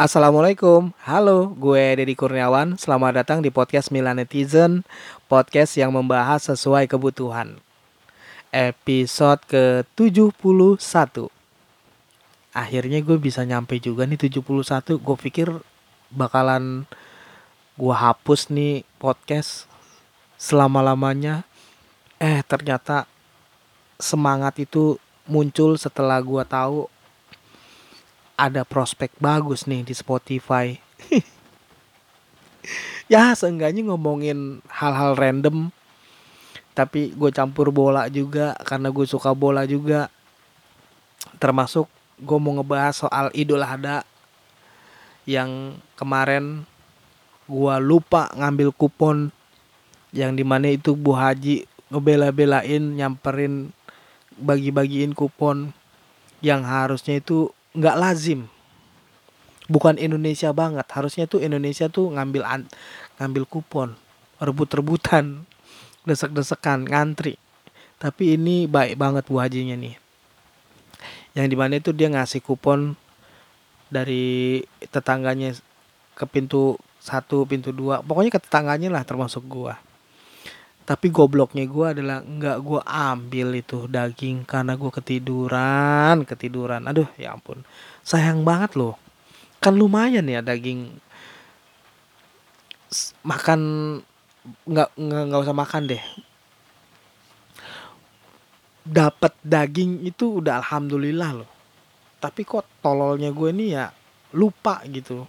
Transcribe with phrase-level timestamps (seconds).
[0.00, 2.80] Assalamualaikum, halo, gue Deddy Kurniawan.
[2.80, 4.88] Selamat datang di podcast Milan Netizen,
[5.28, 7.60] podcast yang membahas sesuai kebutuhan.
[8.48, 11.28] Episode ke-71.
[12.56, 14.96] Akhirnya gue bisa nyampe juga nih 71.
[14.96, 15.52] Gue pikir
[16.08, 16.88] bakalan
[17.76, 19.68] gue hapus nih podcast
[20.40, 21.44] selama-lamanya.
[22.16, 23.04] Eh, ternyata
[24.00, 24.96] semangat itu
[25.28, 26.88] muncul setelah gue tahu
[28.42, 30.74] ada prospek bagus nih di Spotify.
[33.12, 35.70] ya seenggaknya ngomongin hal-hal random.
[36.74, 40.10] Tapi gue campur bola juga karena gue suka bola juga.
[41.38, 41.86] Termasuk
[42.18, 44.02] gue mau ngebahas soal Idul Adha
[45.22, 46.66] yang kemarin
[47.46, 49.30] gue lupa ngambil kupon
[50.10, 51.62] yang di mana itu Bu Haji
[51.94, 53.70] ngebela-belain nyamperin
[54.34, 55.70] bagi-bagiin kupon
[56.42, 58.48] yang harusnya itu nggak lazim.
[59.68, 60.84] Bukan Indonesia banget.
[60.92, 62.62] Harusnya tuh Indonesia tuh ngambil an
[63.20, 63.94] ngambil kupon
[64.42, 65.44] rebut-rebutan
[66.08, 67.38] desek-desekan ngantri.
[68.00, 69.94] Tapi ini baik banget bu hajinya nih.
[71.32, 72.98] Yang di mana itu dia ngasih kupon
[73.88, 75.54] dari tetangganya
[76.12, 78.02] ke pintu satu pintu dua.
[78.02, 79.78] Pokoknya ke tetangganya lah termasuk gua
[80.82, 86.82] tapi gobloknya gue adalah nggak gue ambil itu daging karena gue ketiduran ketiduran.
[86.90, 87.62] Aduh ya ampun.
[88.02, 88.98] Sayang banget loh.
[89.62, 90.90] Kan lumayan ya daging.
[93.22, 93.60] Makan
[94.66, 96.02] nggak nggak usah makan deh.
[98.82, 101.50] Dapat daging itu udah alhamdulillah loh.
[102.18, 103.86] Tapi kok tololnya gue nih ya
[104.34, 105.22] lupa gitu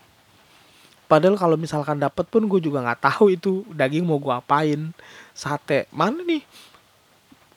[1.14, 4.90] padahal kalau misalkan dapat pun gue juga nggak tahu itu daging mau gue apain.
[5.38, 6.42] Sate mana nih?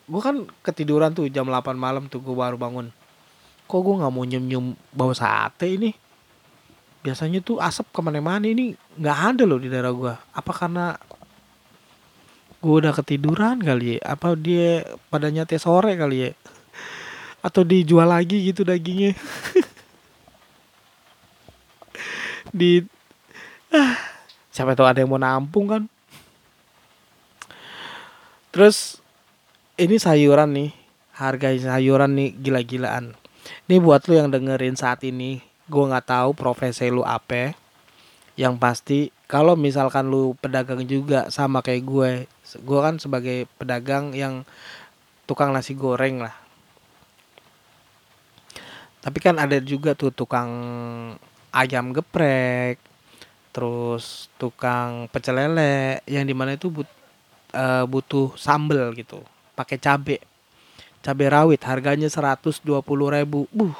[0.05, 2.93] Gue kan ketiduran tuh jam 8 malam tuh gue baru bangun.
[3.65, 5.89] Kok gue nggak mau nyium nyium bau sate ini?
[7.01, 10.93] Biasanya tuh asap ke mana-mana ini nggak ada loh di daerah gue apa karena
[12.61, 14.13] gue udah ketiduran kali ya?
[14.13, 16.31] Apa dia pada nyate sore kali ya?
[17.41, 19.17] Atau dijual lagi gitu dagingnya?
[22.53, 22.96] Di
[24.53, 25.83] siapa tahu ada yang mau nampung kan?
[28.49, 28.97] Terus
[29.77, 30.71] ini sayuran nih.
[31.13, 33.13] Harga sayuran nih gila-gilaan.
[33.69, 37.53] Ini buat lu yang dengerin saat ini gue nggak tahu profesi lu apa.
[38.37, 42.09] Yang pasti kalau misalkan lu pedagang juga sama kayak gue
[42.57, 44.47] gue kan sebagai pedagang yang
[45.29, 46.33] tukang nasi goreng lah.
[49.03, 50.49] Tapi kan ada juga tuh tukang
[51.53, 52.86] ayam geprek
[53.57, 56.85] terus tukang pecel lele yang di mana itu but,
[57.57, 59.25] uh, butuh sambel gitu
[59.57, 60.21] pakai cabe.
[61.01, 63.49] Cabe rawit harganya 120 ribu.
[63.49, 63.73] Buh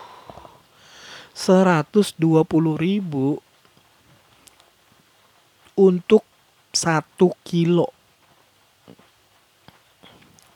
[1.38, 2.18] 120
[2.74, 3.38] ribu
[5.78, 6.26] untuk
[6.74, 7.94] satu kilo.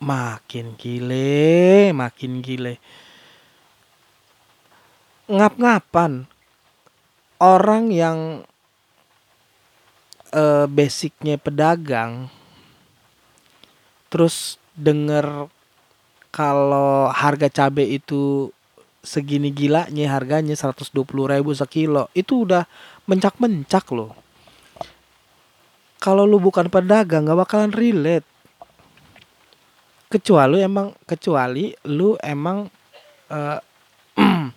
[0.02, 2.82] Makin gile makin gile.
[5.30, 6.26] Ngap-ngapan
[7.38, 8.50] orang yang
[10.34, 12.28] uh, basicnya pedagang
[14.12, 15.48] terus denger
[16.32, 18.52] kalau harga cabai itu
[19.02, 22.70] segini gilanya harganya 120 ribu sekilo itu udah
[23.10, 24.14] mencak-mencak loh.
[26.02, 28.26] Kalau lu bukan pedagang gak bakalan relate.
[30.12, 32.68] Kecuali emang kecuali lu emang
[33.32, 33.60] uh,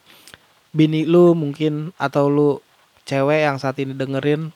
[0.77, 2.51] bini lu mungkin atau lu
[3.07, 4.51] cewek yang saat ini dengerin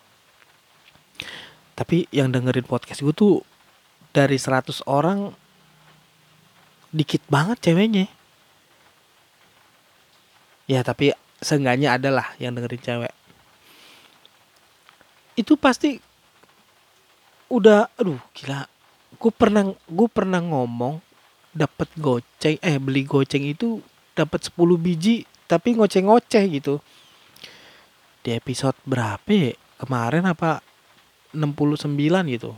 [1.79, 3.39] tapi yang dengerin podcast gue tuh
[4.11, 5.31] dari 100 orang
[6.91, 8.11] dikit banget ceweknya.
[10.67, 13.15] Ya tapi seenggaknya adalah yang dengerin cewek.
[15.39, 16.03] Itu pasti
[17.47, 18.67] udah aduh gila.
[19.15, 20.99] Gue pernah gue pernah ngomong
[21.55, 23.79] dapat goceng eh beli goceng itu
[24.19, 26.83] dapat 10 biji tapi ngoceh-ngoceh gitu.
[28.27, 29.55] Di episode berapa ya?
[29.79, 30.59] kemarin apa
[31.33, 31.99] 69
[32.35, 32.53] gitu.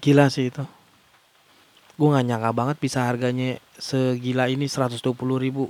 [0.00, 0.64] Gila sih itu.
[2.00, 5.04] Gue gak nyangka banget bisa harganya segila ini 120
[5.36, 5.68] ribu.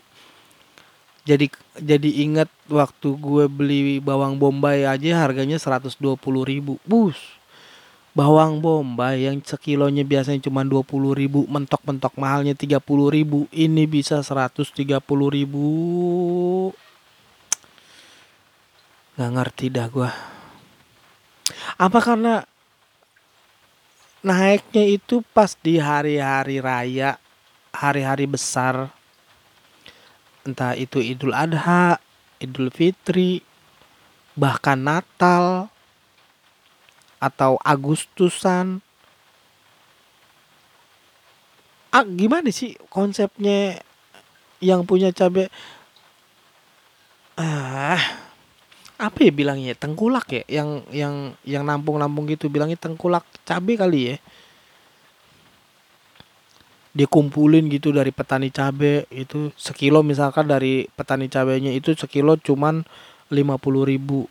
[1.27, 5.99] Jadi jadi inget waktu gue beli bawang bombay aja harganya 120
[6.47, 6.79] ribu.
[6.87, 7.19] Bus
[8.11, 12.83] bawang bombay yang sekilonya biasanya cuma 20 ribu mentok-mentok mahalnya 30
[13.15, 14.75] ribu ini bisa 130
[15.31, 15.67] ribu.
[19.15, 20.11] Nggak ngerti dah gue
[21.81, 22.45] apa karena
[24.21, 27.17] naiknya itu pas di hari-hari raya,
[27.73, 28.93] hari-hari besar,
[30.45, 31.97] entah itu Idul Adha
[32.41, 33.45] Idul Fitri,
[34.37, 35.69] bahkan Natal
[37.21, 38.81] atau Agustusan.
[41.91, 43.83] Ah, gimana sih konsepnya
[44.63, 45.51] yang punya cabai?
[47.35, 48.30] Ah
[49.01, 49.73] apa ya bilangnya?
[49.73, 50.43] Tengkulak ya?
[50.61, 51.15] Yang yang
[51.49, 54.17] yang nampung-nampung gitu bilangnya tengkulak cabai kali ya?
[56.93, 62.85] Dia kumpulin gitu dari petani cabai itu sekilo misalkan dari petani cabainya itu sekilo cuman
[63.31, 64.29] lima puluh ribu.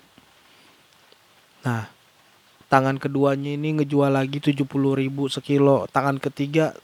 [1.63, 1.89] Nah
[2.69, 5.89] tangan keduanya ini ngejual lagi tujuh puluh ribu sekilo.
[5.89, 6.75] Tangan ketiga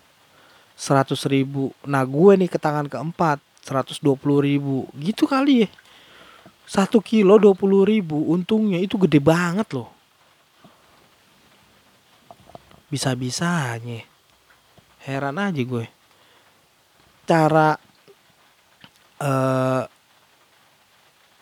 [0.80, 1.76] seratus ribu.
[1.86, 4.88] Nah gue nih ke tangan keempat seratus dua puluh ribu.
[4.96, 5.70] Gitu kali ya
[6.66, 9.94] satu kilo dua puluh ribu untungnya itu gede banget loh.
[12.90, 14.06] Bisa-bisanya.
[15.06, 15.86] Heran aja gue.
[17.26, 17.78] Cara
[19.22, 19.84] eh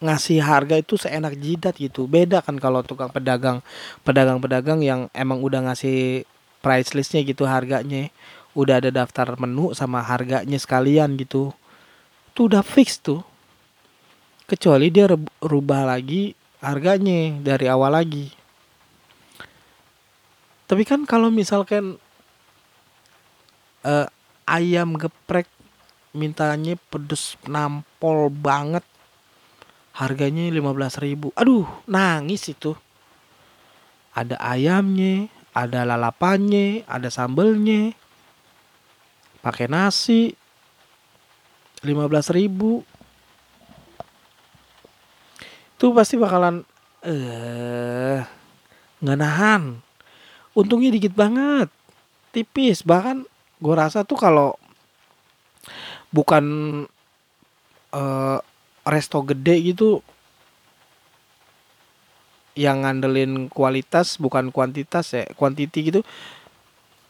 [0.04, 2.04] ngasih harga itu seenak jidat gitu.
[2.12, 3.64] Beda kan kalau tukang pedagang
[4.04, 6.28] pedagang-pedagang yang emang udah ngasih
[6.60, 8.12] price listnya gitu harganya.
[8.52, 11.56] Udah ada daftar menu sama harganya sekalian gitu.
[12.36, 13.24] Tuh udah fix tuh
[14.48, 15.08] kecuali dia
[15.40, 18.32] rubah lagi harganya dari awal lagi.
[20.64, 22.00] Tapi kan kalau misalkan
[23.84, 24.08] uh,
[24.48, 25.46] ayam geprek
[26.16, 28.86] mintanya pedes nampol banget
[29.94, 31.30] harganya lima belas ribu.
[31.36, 32.74] Aduh nangis itu.
[34.14, 37.94] Ada ayamnya ada lalapannya ada sambelnya.
[39.44, 40.32] Pakai nasi
[41.84, 42.88] lima belas ribu
[45.84, 46.64] itu pasti bakalan
[47.04, 48.24] eh
[49.04, 49.84] nggak nahan.
[50.56, 51.68] Untungnya dikit banget.
[52.32, 52.88] Tipis.
[52.88, 53.28] Bahkan
[53.60, 54.56] gue rasa tuh kalau
[56.08, 56.46] bukan
[57.92, 58.40] uh,
[58.88, 60.00] resto gede gitu
[62.56, 66.00] yang ngandelin kualitas bukan kuantitas ya kuantiti gitu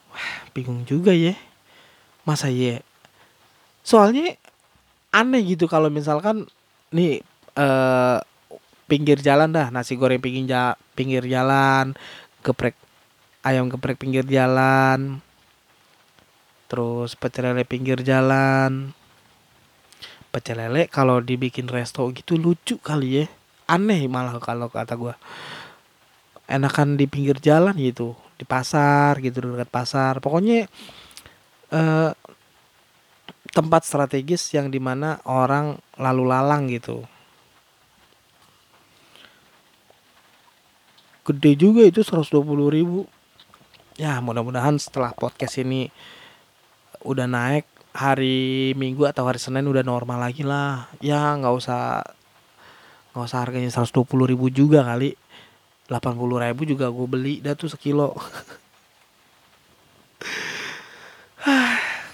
[0.10, 1.38] wah bingung juga ya.
[2.26, 2.81] Masa ya?
[3.86, 4.34] Soalnya
[5.14, 6.50] aneh gitu kalau misalkan
[6.90, 7.22] nih
[7.54, 8.19] eh,
[8.85, 9.68] pinggir jalan dah.
[9.69, 10.63] Nasi goreng pinggir ja
[10.94, 11.97] pinggir jalan
[12.44, 12.75] geprek
[13.41, 15.24] ayam geprek pinggir jalan
[16.68, 18.91] terus pecel lele pinggir jalan.
[20.33, 23.25] Pecel lele kalau dibikin resto gitu lucu kali ya.
[23.69, 25.15] Aneh malah kalau kata gue
[26.50, 30.18] enakan di pinggir jalan gitu di pasar gitu dekat pasar.
[30.18, 30.65] Pokoknya
[31.69, 32.12] eh,
[33.53, 37.06] tempat strategis yang di mana orang lalu lalang gitu
[41.24, 43.08] gede juga itu 120 ribu.
[43.96, 45.88] Ya mudah-mudahan setelah podcast ini
[47.04, 47.64] udah naik
[47.96, 50.92] hari Minggu atau hari Senin udah normal lagi lah.
[51.00, 52.04] Ya nggak usah
[53.14, 55.16] nggak usah harganya 120 ribu juga kali.
[55.88, 58.12] 80 ribu juga gue beli dah tuh sekilo.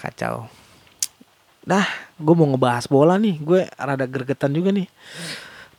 [0.05, 0.45] Kacau.
[1.65, 1.87] Dah
[2.19, 3.41] gue mau ngebahas bola nih.
[3.41, 4.85] Gue rada gergetan juga nih.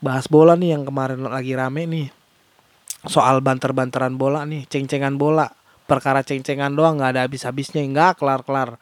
[0.00, 2.19] Bahas bola nih yang kemarin lagi rame nih
[3.08, 5.48] soal banter-banteran bola nih ceng-cengan bola.
[5.88, 8.76] Perkara ceng-cengan doang nggak ada habis-habisnya nggak kelar-kelar.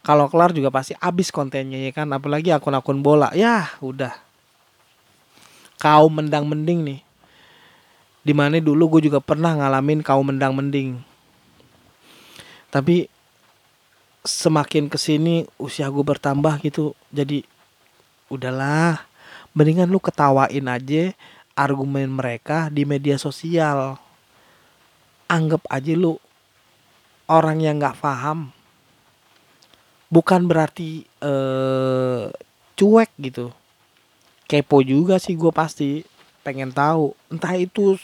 [0.00, 2.08] Kalau kelar juga pasti habis kontennya ya kan?
[2.08, 3.28] Apalagi akun-akun bola.
[3.36, 4.16] Ya udah.
[5.76, 7.00] Kau mendang mending nih.
[8.20, 11.00] Di mana dulu gue juga pernah ngalamin kau mendang mending.
[12.72, 13.08] Tapi
[14.24, 17.44] semakin ke sini usia gue bertambah gitu jadi
[18.32, 19.04] udahlah.
[19.52, 21.12] Mendingan lu ketawain aja
[21.60, 24.00] argumen mereka di media sosial.
[25.28, 26.16] Anggap aja lu
[27.28, 28.48] orang yang nggak paham.
[30.08, 32.32] Bukan berarti eh
[32.80, 33.52] cuek gitu.
[34.48, 36.00] Kepo juga sih gue pasti
[36.40, 37.12] pengen tahu.
[37.28, 38.00] Entah itu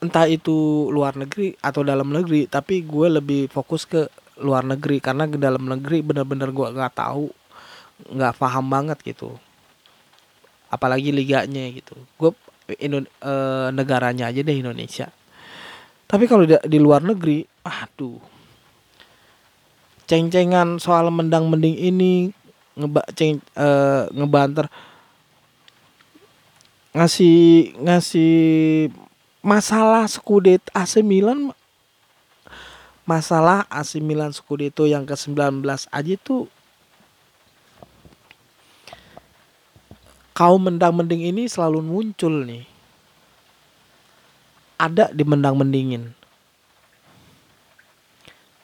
[0.00, 4.08] entah itu luar negeri atau dalam negeri tapi gue lebih fokus ke
[4.40, 4.98] luar negeri.
[4.98, 7.28] Karena ke dalam negeri bener-bener gue nggak tahu
[7.94, 9.38] nggak paham banget gitu
[10.74, 11.94] apalagi liganya gitu.
[12.18, 12.34] Gue
[12.82, 13.32] Indo, e,
[13.70, 15.12] negaranya aja deh Indonesia.
[16.10, 18.18] Tapi kalau di, di luar negeri aduh.
[20.04, 22.28] Ceng-cengan soal mendang mending ini
[22.74, 24.66] ngeba ceng uh, ngebanter
[26.94, 28.34] ngasih ngasih
[29.42, 31.54] masalah skudet AC Milan
[33.04, 36.48] masalah AC Milan Scudetto yang ke-19 aja tuh
[40.34, 42.66] kaum mendang mending ini selalu muncul nih.
[44.76, 46.12] Ada di mendang mendingin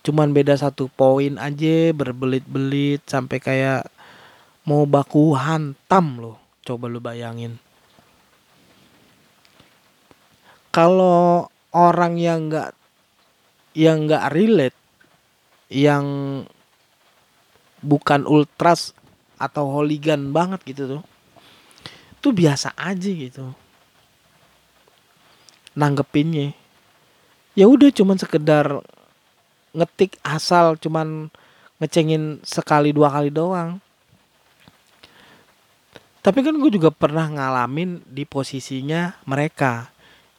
[0.01, 3.85] cuman beda satu poin aja berbelit-belit sampai kayak
[4.65, 6.37] mau baku hantam loh.
[6.65, 7.57] Coba lu bayangin.
[10.71, 12.71] Kalau orang yang nggak
[13.75, 14.79] yang nggak relate,
[15.71, 16.07] yang
[17.83, 18.95] bukan ultras
[19.41, 21.03] atau hooligan banget gitu tuh,
[22.21, 23.51] tuh biasa aja gitu.
[25.75, 26.53] Nanggepinnya,
[27.57, 28.85] ya udah cuman sekedar
[29.73, 31.33] ngetik asal cuman
[31.81, 33.81] ngecengin sekali dua kali doang.
[36.21, 39.89] Tapi kan gue juga pernah ngalamin di posisinya mereka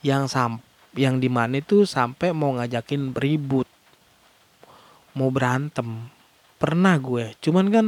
[0.05, 0.61] yang sam
[0.93, 3.65] yang di mana itu sampai mau ngajakin ribut.
[5.17, 6.11] Mau berantem.
[6.61, 7.33] Pernah gue.
[7.41, 7.85] Cuman kan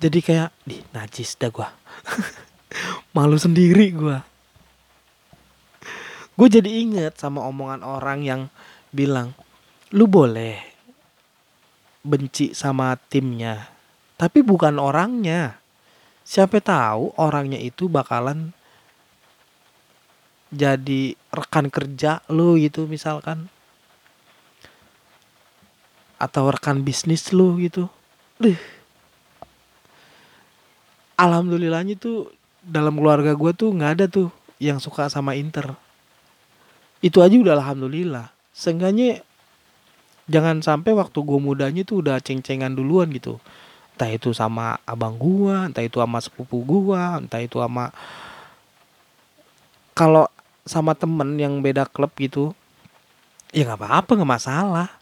[0.00, 1.68] jadi kayak di najis dah gue
[3.16, 4.18] malu sendiri gue
[6.36, 8.42] gue jadi inget sama omongan orang yang
[8.92, 9.32] bilang
[9.94, 10.60] lu boleh
[12.06, 13.70] benci sama timnya
[14.16, 15.58] tapi bukan orangnya
[16.26, 18.50] siapa tahu orangnya itu bakalan
[20.54, 23.50] jadi rekan kerja lu gitu misalkan
[26.16, 27.92] atau rekan bisnis lu gitu.
[28.40, 28.56] Duh.
[31.16, 32.32] Alhamdulillahnya tuh
[32.66, 35.78] dalam keluarga gue tuh nggak ada tuh yang suka sama Inter.
[36.98, 38.34] Itu aja udah alhamdulillah.
[38.50, 39.22] Seenggaknya
[40.26, 43.38] jangan sampai waktu gue mudanya tuh udah ceng-cengan duluan gitu
[43.96, 47.88] entah itu sama abang gua entah itu sama sepupu gua entah itu sama
[49.96, 50.28] kalau
[50.68, 52.52] sama temen yang beda klub gitu
[53.56, 54.92] ya nggak apa-apa nggak masalah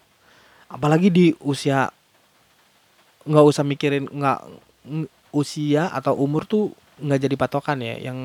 [0.70, 1.90] apalagi di usia
[3.26, 4.46] nggak usah mikirin nggak
[5.34, 8.18] usia atau umur tuh nggak jadi patokan ya yang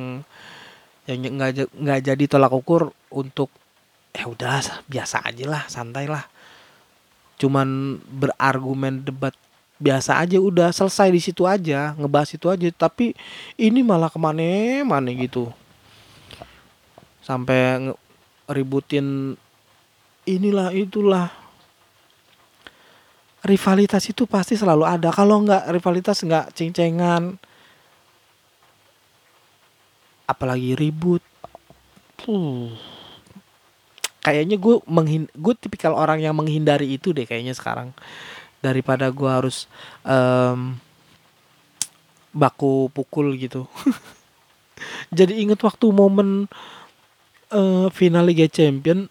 [1.09, 3.49] yang nggak nggak jadi tolak ukur untuk
[4.13, 6.25] ya udah biasa aja lah santai lah.
[7.39, 9.33] Cuman berargumen debat
[9.79, 13.15] biasa aja udah selesai di situ aja ngebahas itu aja tapi
[13.55, 15.49] ini malah ke mana mana gitu.
[17.25, 17.89] Sampai
[18.45, 19.37] ributin
[20.27, 21.31] inilah itulah.
[23.39, 27.39] Rivalitas itu pasti selalu ada kalau nggak rivalitas nggak ceng-cengan
[30.29, 31.25] apalagi ribut.
[32.29, 32.69] Uh.
[34.19, 37.89] kayaknya gue menghin gue tipikal orang yang menghindari itu deh kayaknya sekarang.
[38.61, 39.65] Daripada gue harus
[40.05, 40.77] um,
[42.29, 43.65] baku pukul gitu.
[45.17, 46.45] Jadi inget waktu momen
[47.49, 49.09] uh, final Liga Champion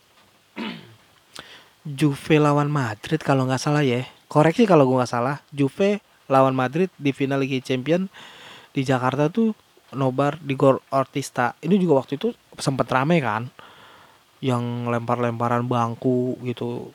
[1.99, 4.07] Juve lawan Madrid kalau nggak salah ya.
[4.29, 5.41] Koreksi kalau gue nggak salah.
[5.51, 8.07] Juve lawan Madrid di final Liga Champion
[8.77, 9.57] di Jakarta tuh
[9.97, 13.49] nobar di Gor Ortista ini juga waktu itu sempat rame kan
[14.45, 16.92] yang lempar-lemparan bangku gitu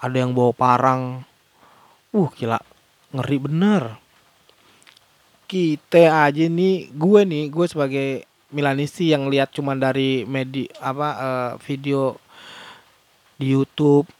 [0.00, 1.24] ada yang bawa parang
[2.10, 2.58] Uh gila
[3.14, 3.82] ngeri bener.
[5.46, 8.08] Kita aja nih, gue nih, gue sebagai
[8.50, 12.18] Milanisti yang lihat cuman dari media apa uh, video
[13.38, 14.10] di YouTube,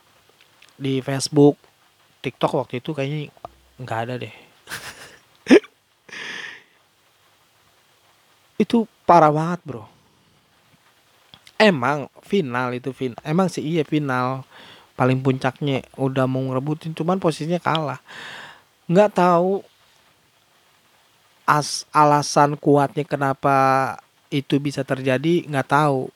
[0.79, 1.59] di Facebook,
[2.23, 3.35] TikTok waktu itu kayaknya
[3.83, 4.35] nggak ada deh.
[8.61, 9.85] itu parah banget bro.
[11.57, 14.45] Emang final itu fin, emang sih iya final
[15.01, 18.05] paling puncaknya udah mau ngerebutin cuman posisinya kalah
[18.85, 19.65] nggak tahu
[21.49, 23.97] as alasan kuatnya kenapa
[24.29, 26.13] itu bisa terjadi nggak tahu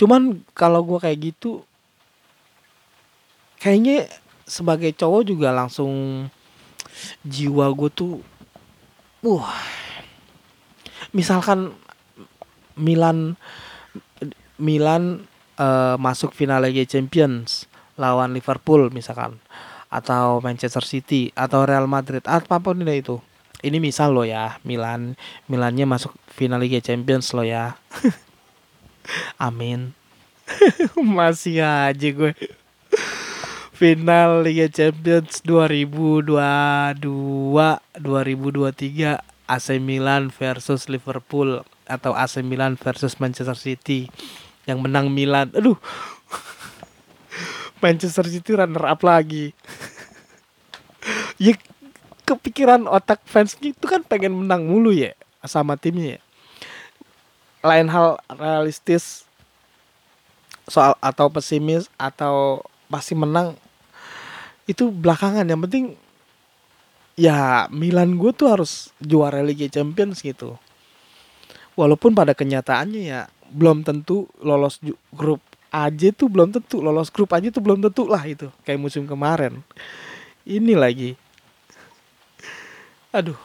[0.00, 1.60] cuman kalau gue kayak gitu
[3.60, 4.08] kayaknya
[4.48, 6.24] sebagai cowok juga langsung
[7.20, 8.24] jiwa gue tuh
[9.20, 9.60] wah
[11.12, 11.76] misalkan
[12.76, 13.36] Milan
[14.56, 15.28] Milan
[15.60, 17.68] uh, masuk final Liga Champions
[18.00, 19.36] lawan Liverpool misalkan
[19.92, 23.20] atau Manchester City atau Real Madrid apa pun itu.
[23.62, 25.14] Ini misal lo ya Milan
[25.46, 27.78] Milannya masuk final Liga Champions lo ya.
[29.38, 29.94] Amin.
[30.98, 32.34] Masih aja gue.
[33.72, 44.08] Final Liga Champions 2022 2023 AC Milan versus Liverpool atau AC Milan versus Manchester City
[44.66, 45.50] yang menang Milan.
[45.52, 45.76] Aduh.
[47.82, 49.52] Manchester City runner up lagi.
[51.42, 51.58] Ya
[52.22, 56.20] kepikiran otak fans itu kan pengen menang mulu ya sama timnya ya.
[57.66, 59.26] lain hal realistis
[60.70, 63.58] soal atau pesimis atau pasti menang
[64.66, 65.46] itu belakangan.
[65.46, 65.84] Yang penting
[67.18, 70.56] ya Milan gue tuh harus juara Liga Champions gitu.
[71.72, 73.20] Walaupun pada kenyataannya ya
[73.52, 74.80] belum tentu lolos
[75.12, 75.40] grup
[75.72, 79.64] aja tuh belum tentu lolos grup aja tuh belum tentu lah itu kayak musim kemarin.
[80.44, 81.16] Ini lagi.
[83.12, 83.38] Aduh.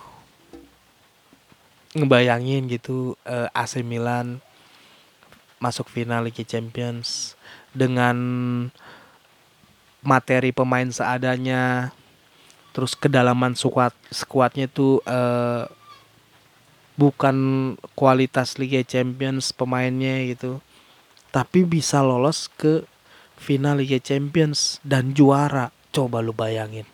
[1.96, 4.44] Ngebayangin gitu uh, eh, AC Milan
[5.58, 7.34] masuk final Liga Champions
[7.74, 8.18] dengan
[10.06, 11.90] materi pemain seadanya
[12.77, 15.65] terus kedalaman squad squadnya tuh uh,
[16.93, 20.62] bukan kualitas Liga Champions pemainnya gitu.
[21.34, 22.86] Tapi bisa lolos ke
[23.34, 25.74] final Liga Champions dan juara.
[25.89, 26.86] Coba lu bayangin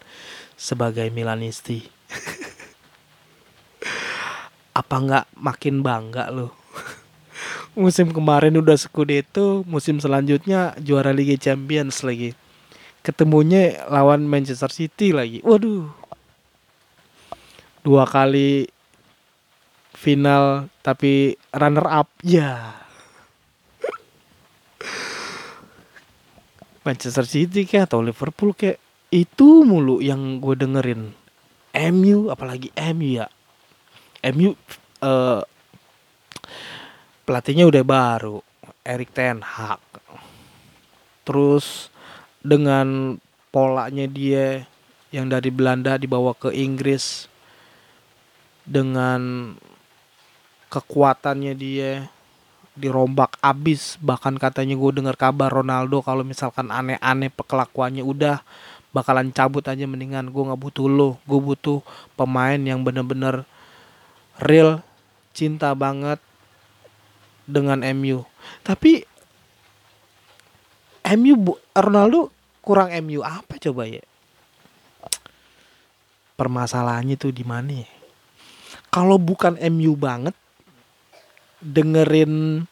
[0.55, 1.83] sebagai Milanisti.
[4.79, 6.55] Apa nggak makin bangga lo
[7.83, 12.33] musim kemarin udah Scudetto musim selanjutnya juara Liga Champions lagi
[13.03, 15.43] ketemunya lawan Manchester City lagi.
[15.43, 15.91] Waduh.
[17.83, 18.65] Dua kali
[19.91, 22.07] final tapi runner up.
[22.24, 22.79] Ya.
[26.83, 28.79] Manchester City kayak atau Liverpool kayak
[29.12, 31.15] itu mulu yang gue dengerin.
[31.91, 33.27] MU apalagi MU ya.
[34.31, 34.55] MU
[35.03, 35.43] uh,
[37.24, 38.43] pelatihnya udah baru,
[38.83, 39.79] Erik Ten Hag.
[41.24, 41.92] Terus
[42.43, 43.17] dengan
[43.50, 44.67] polanya dia
[45.09, 47.31] yang dari Belanda dibawa ke Inggris
[48.67, 49.53] dengan
[50.67, 52.12] kekuatannya dia
[52.75, 53.95] dirombak abis.
[54.03, 58.43] Bahkan katanya gue dengar kabar Ronaldo kalau misalkan aneh-aneh kelakuannya udah
[58.91, 60.29] bakalan cabut aja mendingan.
[60.29, 61.79] Gue nggak butuh lo gue butuh
[62.19, 63.47] pemain yang bener-bener
[64.41, 64.81] real
[65.33, 66.17] cinta banget
[67.43, 68.23] dengan MU
[68.63, 69.03] tapi
[71.17, 74.03] MU Ronaldo kurang MU apa coba ya?
[76.34, 77.89] Permasalahannya tuh di mana ya?
[78.93, 80.34] Kalau bukan MU banget
[81.63, 82.65] dengerin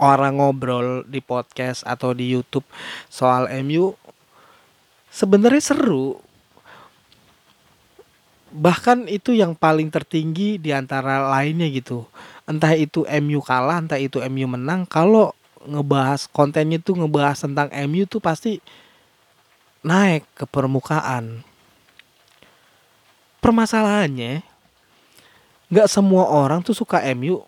[0.00, 2.64] orang ngobrol di podcast atau di YouTube
[3.08, 3.96] soal MU
[5.08, 6.20] sebenarnya seru.
[8.50, 12.02] Bahkan itu yang paling tertinggi di antara lainnya gitu.
[12.50, 14.82] Entah itu MU kalah, entah itu MU menang.
[14.90, 15.30] Kalau
[15.64, 18.60] ngebahas kontennya tuh ngebahas tentang MU tuh pasti
[19.84, 21.44] naik ke permukaan.
[23.40, 24.44] Permasalahannya
[25.70, 27.40] nggak semua orang tuh suka MU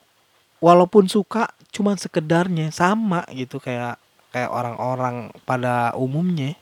[0.62, 3.98] walaupun suka cuman sekedarnya sama gitu kayak
[4.33, 6.57] kayak orang-orang pada umumnya.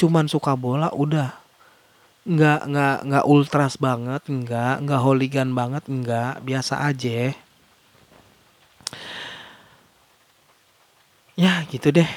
[0.00, 1.36] Cuman suka bola udah.
[2.24, 7.32] Nggak nggak nggak ultras banget nggak nggak hooligan banget nggak biasa aja
[11.40, 12.10] ya gitu deh.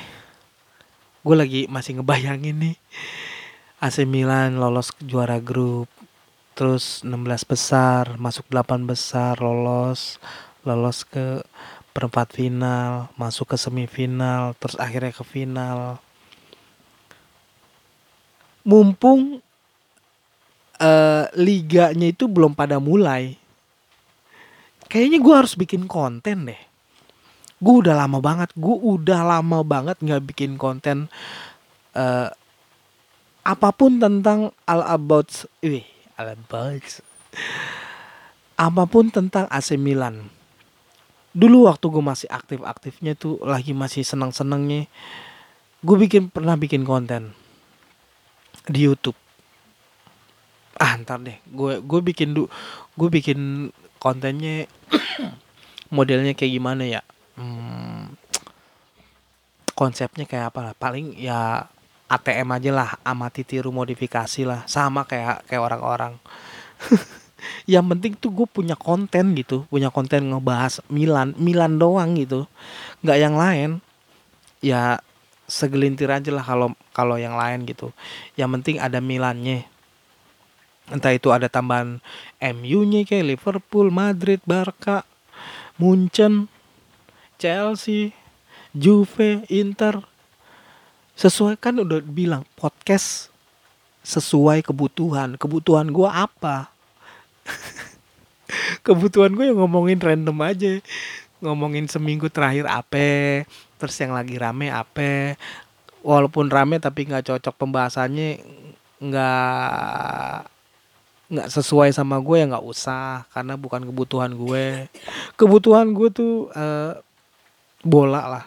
[1.23, 2.75] Gue lagi masih ngebayangin nih.
[3.79, 5.87] AC Milan lolos juara grup
[6.53, 10.21] terus 16 besar masuk 8 besar lolos
[10.61, 11.41] lolos ke
[11.91, 16.03] perempat final masuk ke semifinal terus akhirnya ke final.
[18.63, 19.43] Mumpung
[20.79, 23.35] uh, liganya itu belum pada mulai
[24.87, 26.72] kayaknya gue harus bikin konten deh
[27.59, 31.11] gue udah lama banget gue udah lama banget nggak bikin konten
[31.93, 32.29] uh,
[33.43, 35.27] apa pun tentang all about
[35.59, 35.83] wih
[36.15, 37.03] all about
[38.53, 40.29] apa pun tentang AC Milan.
[41.33, 44.85] Dulu waktu gue masih aktif-aktifnya tuh lagi masih seneng-senengnya
[45.83, 47.33] gue bikin pernah bikin konten
[48.69, 49.17] di YouTube.
[50.77, 52.45] Ah ntar deh gue gue bikin du
[52.93, 54.69] gue bikin kontennya
[55.95, 57.01] modelnya kayak gimana ya
[57.39, 58.13] hmm,
[59.79, 60.73] konsepnya kayak apa lah?
[60.75, 61.67] Paling ya
[62.11, 64.61] ATM aja lah amati tiru modifikasi lah.
[64.69, 66.13] Sama kayak kayak orang-orang.
[67.73, 72.47] Yang penting tuh gue punya konten gitu punya konten ngebahas Milan Milan doang gitu.
[73.03, 73.69] Nggak yang lain.
[74.63, 75.03] Ya
[75.43, 77.91] segelintir aja lah kalau kalau yang lain gitu.
[78.39, 79.67] Yang penting ada Milannya.
[80.91, 82.03] Entah itu ada tambahan
[82.43, 85.07] MU-nya kayak Liverpool, Madrid, Barca,
[85.79, 86.51] Munchen,
[87.43, 88.15] Chelsea,
[88.71, 89.99] Juve, Inter.
[91.19, 93.27] Sesuai kan udah bilang podcast
[93.99, 95.35] sesuai kebutuhan.
[95.35, 96.71] Kebutuhan gue apa?
[98.87, 100.79] kebutuhan gue yang ngomongin random aja.
[101.43, 103.43] Ngomongin seminggu terakhir apa,
[103.75, 105.35] terus yang lagi rame apa.
[105.99, 108.39] Walaupun rame tapi nggak cocok pembahasannya
[109.03, 110.37] nggak
[111.27, 114.87] nggak sesuai sama gue ya nggak usah karena bukan kebutuhan gue
[115.35, 117.03] kebutuhan gue tuh uh,
[117.83, 118.45] bola lah.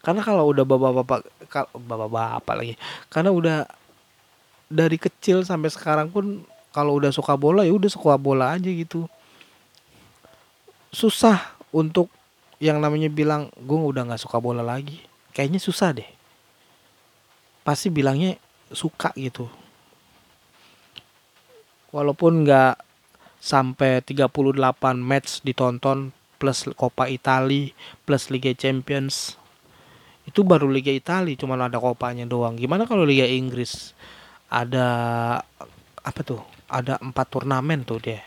[0.00, 1.20] Karena kalau udah bapak-bapak
[1.76, 2.74] bapak-bapak lagi.
[3.12, 3.58] Karena udah
[4.70, 9.10] dari kecil sampai sekarang pun kalau udah suka bola ya udah suka bola aja gitu.
[10.94, 12.08] Susah untuk
[12.62, 15.02] yang namanya bilang gue udah nggak suka bola lagi.
[15.34, 16.08] Kayaknya susah deh.
[17.66, 18.38] Pasti bilangnya
[18.70, 19.50] suka gitu.
[21.90, 22.78] Walaupun nggak
[23.42, 24.30] sampai 38
[25.00, 27.68] match ditonton plus Coppa Italia
[28.08, 29.36] plus Liga Champions.
[30.24, 32.56] Itu baru Liga Italia cuma ada kopanya doang.
[32.56, 33.92] Gimana kalau Liga Inggris?
[34.48, 34.88] Ada
[36.00, 36.40] apa tuh?
[36.72, 38.24] Ada empat turnamen tuh dia.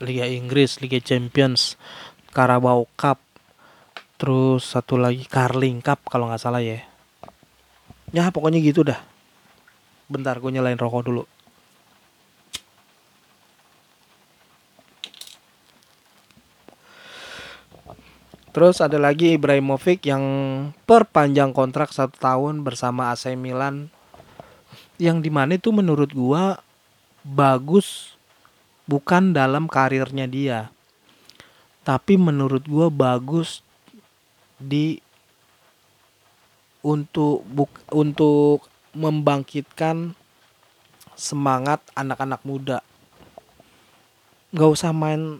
[0.00, 1.76] Liga Inggris Liga Champions
[2.32, 3.20] Carabao Cup
[4.16, 6.80] terus satu lagi Carling Cup kalau nggak salah ya.
[8.16, 8.96] Ya pokoknya gitu dah.
[10.08, 11.22] Bentar gue nyalain rokok dulu
[18.50, 20.24] Terus ada lagi Ibrahimovic yang
[20.82, 23.94] perpanjang kontrak satu tahun bersama AC Milan.
[24.98, 26.58] Yang di mana itu menurut gua
[27.22, 28.18] bagus
[28.90, 30.74] bukan dalam karirnya dia.
[31.86, 33.62] Tapi menurut gua bagus
[34.58, 34.98] di
[36.82, 38.66] untuk buk, untuk
[38.98, 40.18] membangkitkan
[41.14, 42.82] semangat anak-anak muda.
[44.50, 45.38] Nggak usah main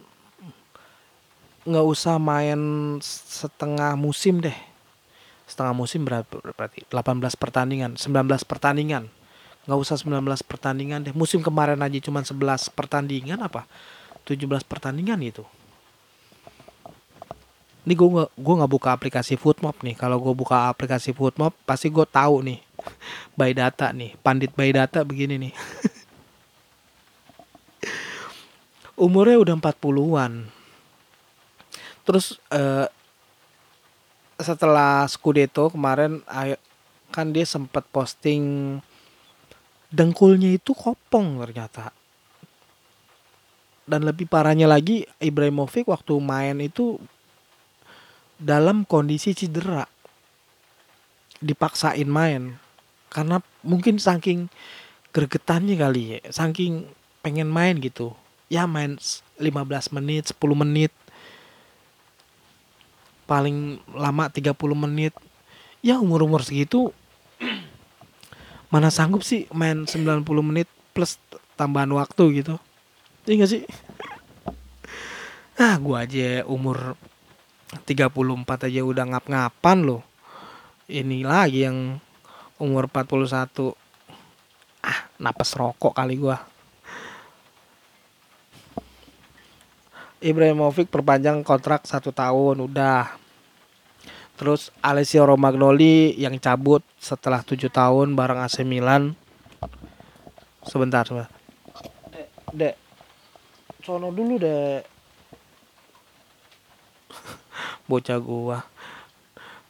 [1.70, 2.58] nggak usah main
[3.02, 4.56] setengah musim deh.
[5.46, 6.82] Setengah musim berarti?
[6.90, 9.06] 18 pertandingan 19 pertandingan.
[9.64, 11.14] Nggak usah 19 pertandingan deh.
[11.14, 13.66] Musim kemarin aja cuma 11 pertandingan apa?
[14.26, 15.46] 17 pertandingan gitu
[17.90, 19.96] ini gue nggak gue nggak buka aplikasi Footmob nih.
[19.96, 22.60] Kalau gue buka aplikasi Footmob pasti gue tahu nih.
[23.38, 24.14] By data nih.
[24.20, 25.52] Pandit by data begini nih.
[29.00, 30.59] Umurnya udah 40-an
[32.10, 32.90] terus uh,
[34.42, 36.26] setelah Scudetto kemarin
[37.14, 38.76] kan dia sempat posting
[39.94, 41.94] dengkulnya itu kopong ternyata.
[43.86, 46.98] Dan lebih parahnya lagi Ibrahimovic waktu main itu
[48.42, 49.86] dalam kondisi cedera.
[51.38, 52.58] Dipaksain main.
[53.06, 54.50] Karena mungkin saking
[55.14, 56.90] gregetannya kali ya saking
[57.22, 58.18] pengen main gitu.
[58.50, 58.98] Ya main
[59.38, 60.90] 15 menit 10 menit
[63.30, 65.14] paling lama 30 menit.
[65.78, 66.90] Ya umur-umur segitu
[68.70, 71.22] mana sanggup sih main 90 menit plus
[71.54, 72.58] tambahan waktu gitu?
[73.30, 73.62] Iya gak sih?
[75.54, 76.98] Ah gua aja umur
[77.86, 80.02] 34 aja udah ngap-ngapan loh.
[80.90, 82.02] Ini lagi yang
[82.58, 83.78] umur 41
[84.82, 86.42] ah napas rokok kali gua.
[90.20, 93.19] Ibrahimovic perpanjang kontrak satu tahun udah
[94.40, 99.12] Terus Alessio Romagnoli yang cabut setelah tujuh tahun bareng AC Milan.
[100.64, 101.28] Sebentar, sebentar.
[102.08, 102.74] Dek, dek.
[103.84, 104.88] Sono dulu, dek.
[107.92, 108.64] Bocah gua.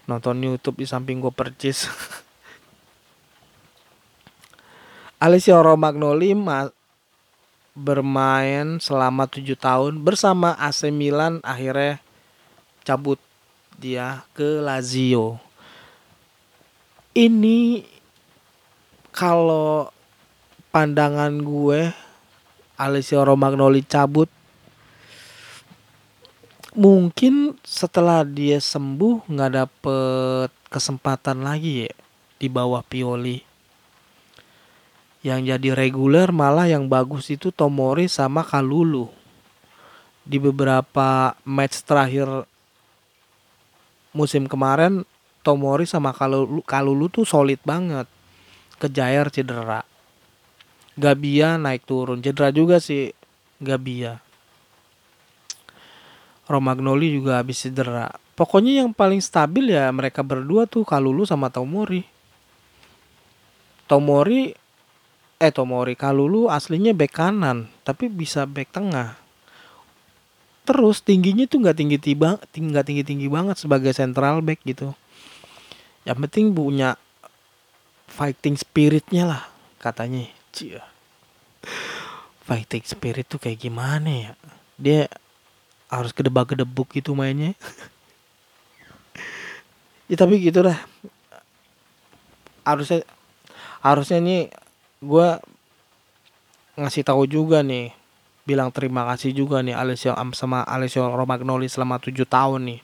[0.06, 1.90] Nonton YouTube di samping gua percis.
[5.26, 6.30] Alessio Romagnoli
[7.74, 11.98] bermain selama tujuh tahun bersama AC Milan akhirnya
[12.86, 13.18] cabut
[13.80, 15.40] dia ke Lazio.
[17.16, 17.80] Ini
[19.10, 19.88] kalau
[20.68, 21.90] pandangan gue
[22.76, 24.28] Alessio Romagnoli cabut
[26.76, 31.92] mungkin setelah dia sembuh nggak dapet kesempatan lagi ya
[32.38, 33.42] di bawah Pioli
[35.26, 39.10] yang jadi reguler malah yang bagus itu Tomori sama Kalulu
[40.22, 42.46] di beberapa match terakhir
[44.10, 45.06] musim kemarin
[45.40, 48.04] Tomori sama Kalulu, Kalulu tuh solid banget.
[48.76, 49.84] Kejair cedera.
[51.00, 52.20] Gabia naik turun.
[52.20, 53.12] Cedera juga sih
[53.56, 54.20] Gabia.
[56.44, 58.12] Romagnoli juga habis cedera.
[58.36, 62.04] Pokoknya yang paling stabil ya mereka berdua tuh Kalulu sama Tomori.
[63.88, 64.52] Tomori
[65.40, 69.16] eh Tomori Kalulu aslinya bek kanan tapi bisa bek tengah
[70.64, 74.92] terus tingginya tuh nggak tinggi tiba nggak tinggi tinggi banget sebagai central back gitu.
[76.04, 76.96] Yang penting punya
[78.10, 79.42] fighting spiritnya lah
[79.80, 80.28] katanya.
[80.50, 80.82] Cia.
[82.42, 84.32] fighting spirit tuh kayak gimana ya?
[84.74, 85.00] Dia
[85.86, 87.54] harus kedebak kedebuk gitu mainnya.
[90.10, 90.74] Ya tapi gitu dah
[92.66, 93.06] harusnya
[93.78, 94.42] harusnya nih
[95.00, 95.28] gue
[96.76, 97.92] ngasih tahu juga nih
[98.50, 102.80] bilang terima kasih juga nih Alessio sama Alessio Romagnoli selama tujuh tahun nih.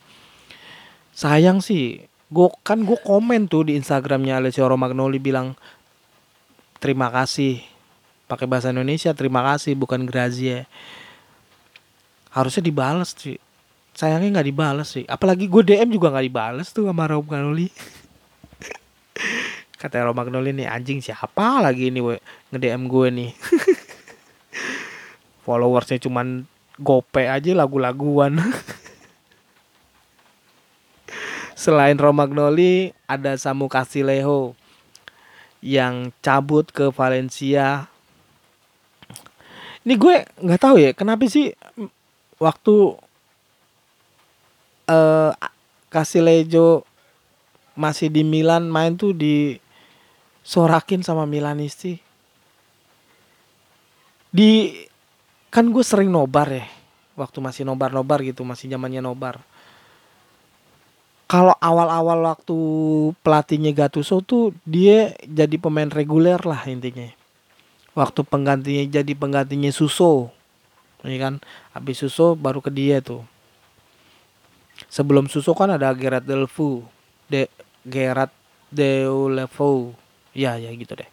[1.11, 5.59] Sayang sih, gue kan gue komen tuh di Instagramnya Alessio Romagnoli bilang
[6.79, 7.67] terima kasih
[8.31, 10.71] pakai bahasa Indonesia terima kasih bukan grazie.
[12.31, 13.41] Harusnya dibales sih.
[13.97, 15.09] Sayangnya nggak dibales sih.
[15.09, 17.73] Apalagi gue DM juga nggak dibales tuh sama Romagnoli.
[19.81, 22.05] Kata Romagnoli nih anjing siapa lagi ini
[22.53, 23.31] nge-DM gue nih.
[25.47, 26.51] followersnya cuman
[26.83, 28.43] gope aja lagu-laguan.
[31.55, 34.59] Selain Romagnoli ada Samu Casilejo
[35.63, 37.87] yang cabut ke Valencia.
[39.87, 41.55] Ini gue nggak tahu ya kenapa sih
[42.43, 42.99] waktu
[44.91, 45.33] uh,
[45.89, 46.83] Casilejo
[47.79, 49.57] masih di Milan main tuh di
[50.43, 52.03] sorakin sama Milanisti.
[54.31, 54.86] Di
[55.57, 56.69] kan gue sering nobar ya
[57.17, 59.41] waktu masih nobar-nobar gitu masih zamannya nobar.
[61.27, 62.59] Kalau awal-awal waktu
[63.25, 67.09] pelatihnya Gattuso tuh dia jadi pemain reguler lah intinya.
[67.97, 70.29] Waktu penggantinya jadi penggantinya Suso
[71.03, 71.41] ini kan?
[71.73, 73.25] Habis Suso baru ke dia tuh.
[74.93, 76.85] Sebelum Suso kan ada Gerard Delfu
[77.33, 77.49] de
[77.83, 78.31] Gerard
[78.69, 79.97] Deulefeu
[80.37, 81.09] ya ya gitu deh.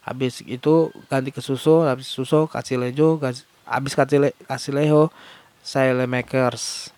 [0.00, 3.20] Habis itu ganti ke Suso habis Suso kasih Lejo
[3.66, 5.02] habis kasih kasih Leho
[5.60, 6.94] Saile Makers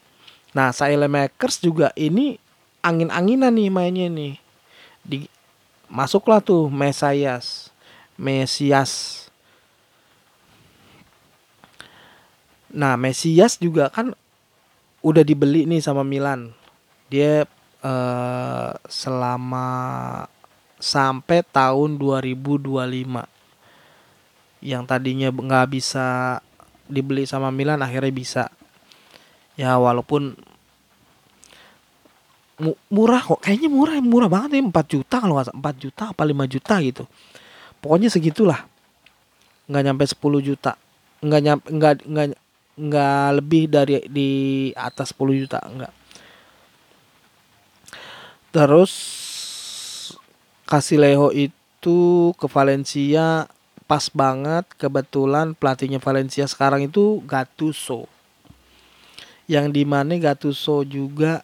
[0.52, 0.72] nah
[1.09, 2.37] Makers juga ini
[2.83, 4.35] angin-anginan nih mainnya nih.
[5.04, 5.18] Di
[5.88, 7.72] masuklah tuh Mesias
[8.18, 9.24] Mesias
[12.68, 14.12] nah Mesias juga kan
[15.00, 16.52] udah dibeli nih sama Milan.
[17.09, 17.48] Dia
[17.81, 19.68] uh, selama
[20.76, 22.68] sampai tahun 2025
[24.61, 26.38] yang tadinya nggak bisa
[26.88, 28.44] dibeli sama Milan akhirnya bisa.
[29.55, 30.35] Ya walaupun
[32.90, 33.40] murah kok.
[33.44, 37.05] Kayaknya murah murah banget ya 4 juta kalau nggak 4 juta apa 5 juta gitu.
[37.79, 38.66] Pokoknya segitulah.
[39.70, 40.72] Nggak nyampe 10 juta.
[41.22, 42.27] Nggak nyampe nggak nggak
[42.79, 44.31] nggak lebih dari di
[44.74, 45.59] atas 10 juta.
[45.62, 45.92] Nggak.
[48.48, 48.92] Terus
[50.68, 51.98] Casilejo itu
[52.37, 53.48] ke Valencia
[53.88, 58.05] pas banget kebetulan pelatihnya Valencia sekarang itu Gattuso.
[59.48, 61.40] Yang di mana Gattuso juga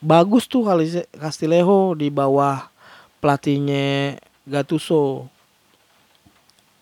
[0.00, 2.72] bagus tuh kali Castillejo di bawah
[3.20, 4.16] pelatihnya
[4.48, 5.28] Gattuso.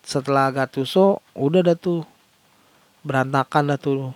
[0.07, 2.07] Setelah Gattuso udah dah tuh
[3.03, 4.15] berantakan dah tuh.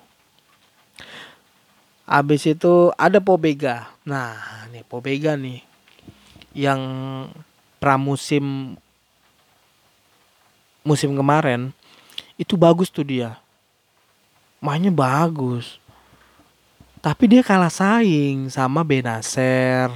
[2.07, 3.91] Abis itu ada Pobega.
[4.07, 5.59] Nah nih Pobega nih
[6.55, 6.79] yang
[7.83, 8.79] pramusim
[10.81, 11.73] musim kemarin
[12.37, 13.37] itu bagus tuh dia.
[14.61, 15.77] Mainnya bagus.
[17.01, 19.89] Tapi dia kalah saing sama Benacer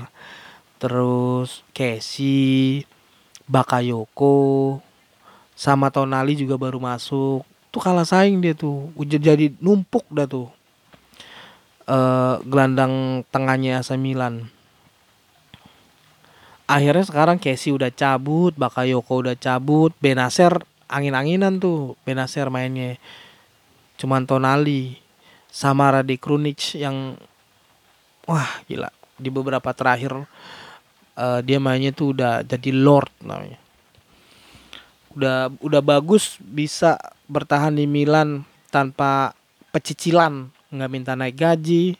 [0.81, 2.85] terus Casey
[3.45, 4.81] Bakayoko
[5.53, 7.45] sama Tonali juga baru masuk.
[7.69, 8.89] Tuh kalah saing dia tuh.
[8.97, 10.49] Jadi numpuk dah tuh.
[11.85, 14.49] Uh, gelandang tengahnya AC Milan.
[16.65, 22.97] Akhirnya sekarang Casey udah cabut Bakayoko udah cabut Benacer angin-anginan tuh Benacer mainnya.
[23.95, 24.99] Cuman Tonali
[25.49, 27.15] sama Rade Krunic yang
[28.27, 28.91] wah gila.
[29.15, 30.11] Di beberapa terakhir
[31.15, 33.59] uh, dia mainnya tuh udah jadi Lord namanya.
[35.15, 36.99] Udah udah bagus bisa
[37.31, 39.31] bertahan di Milan tanpa
[39.71, 40.51] pecicilan.
[40.69, 41.95] Nggak minta naik gaji.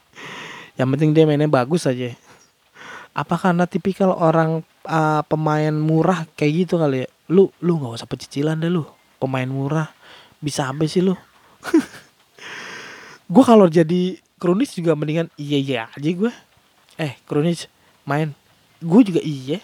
[0.80, 2.16] Yang penting dia mainnya bagus aja.
[3.16, 8.08] Apa karena tipikal orang uh, pemain murah kayak gitu kali ya lu lu nggak usah
[8.08, 8.86] pecicilan deh lu.
[9.18, 9.90] Pemain murah.
[10.38, 11.14] Bisa sampai sih lu?
[13.32, 16.30] Gue kalau jadi kronis juga mendingan iya iya aja gue
[16.94, 17.66] eh kronis
[18.06, 18.30] main.
[18.78, 19.58] Gue juga iya.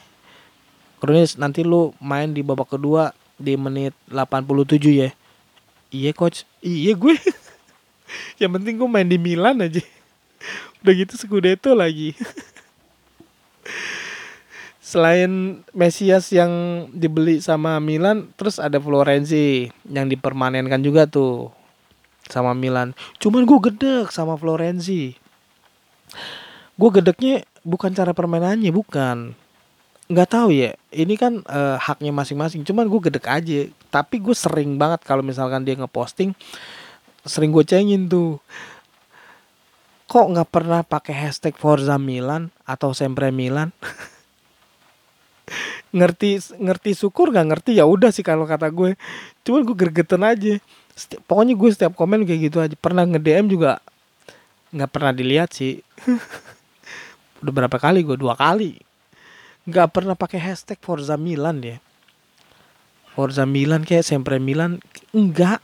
[0.99, 5.11] Kronis nanti lu main di babak kedua di menit 87 ya.
[5.95, 6.43] Iya coach.
[6.59, 7.15] Iya gue
[8.43, 9.83] yang penting gue main di Milan aja.
[10.83, 12.19] Udah gitu Scudetto lagi
[14.93, 16.53] Selain Mesias yang
[16.93, 21.49] dibeli sama Milan, terus ada Florenzi yang dipermanenkan juga tuh
[22.29, 22.93] sama Milan.
[23.17, 25.17] Cuman gue gedek sama Florenzi.
[26.77, 29.33] Gue gedeknya bukan cara permainannya, bukan.
[30.13, 30.77] Nggak tahu ya.
[30.93, 32.61] Ini kan uh, haknya masing-masing.
[32.69, 33.73] Cuman gue gedek aja.
[33.89, 36.37] Tapi gue sering banget kalau misalkan dia ngeposting,
[37.25, 38.45] sering gue cengin tuh
[40.05, 43.73] kok nggak pernah pakai hashtag Forza Milan atau Sempre Milan
[45.93, 48.97] ngerti ngerti syukur nggak ngerti ya udah sih kalau kata gue.
[49.45, 50.57] Cuman gue gergetan aja.
[50.93, 52.75] Setiap, pokoknya gue setiap komen kayak gitu aja.
[52.77, 53.81] Pernah nge DM juga
[54.73, 55.85] nggak pernah dilihat sih.
[57.45, 58.17] Udah berapa kali gue?
[58.17, 58.81] Dua kali.
[59.69, 61.79] Nggak pernah pakai hashtag Forza Milan dia
[63.13, 64.81] Forza Milan kayak Sempre Milan
[65.13, 65.61] enggak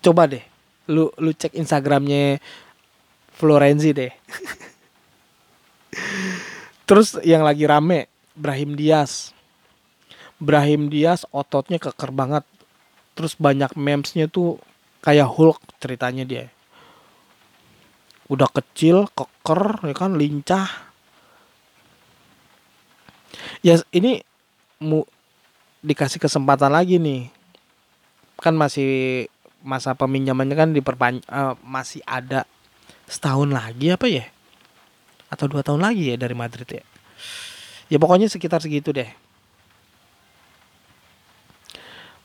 [0.00, 0.44] coba deh.
[0.86, 2.38] Lu lu cek Instagramnya
[3.34, 4.14] Florenzi deh.
[6.88, 8.06] Terus yang lagi rame
[8.38, 9.34] Brahim Diaz.
[10.38, 12.46] Brahim Diaz ototnya keker banget.
[13.18, 14.62] terus banyak memesnya tuh
[15.02, 16.46] kayak Hulk ceritanya dia.
[18.30, 20.70] Udah kecil keker ya kan lincah.
[23.66, 24.22] Ya ini
[24.78, 25.02] mu
[25.82, 27.26] dikasih kesempatan lagi nih.
[28.38, 29.26] Kan masih
[29.66, 32.46] masa peminjamannya kan diperpanjang uh, masih ada
[33.10, 34.30] setahun lagi apa ya?
[35.26, 36.86] Atau dua tahun lagi ya dari Madrid ya
[37.88, 39.08] ya pokoknya sekitar segitu deh